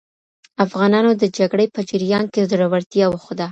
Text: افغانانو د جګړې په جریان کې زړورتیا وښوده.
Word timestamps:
افغانانو 0.65 1.11
د 1.21 1.23
جګړې 1.37 1.65
په 1.75 1.81
جریان 1.89 2.25
کې 2.33 2.47
زړورتیا 2.51 3.05
وښوده. 3.09 3.47